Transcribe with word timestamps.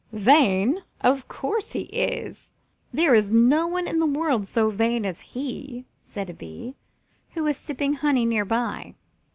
"Vain! 0.11 0.81
Of 1.01 1.27
course 1.27 1.73
he 1.73 1.81
is. 1.83 2.49
There 2.91 3.13
is 3.13 3.29
no 3.29 3.67
one 3.67 3.87
in 3.87 3.99
the 3.99 4.07
world 4.07 4.47
so 4.47 4.71
vain 4.71 5.05
as 5.05 5.21
he," 5.21 5.85
said 5.99 6.27
a 6.27 6.33
Bee, 6.33 6.73
who 7.35 7.43
was 7.43 7.55
sipping 7.55 7.93
honey 7.93 8.25
near 8.25 8.43
by. 8.45 8.95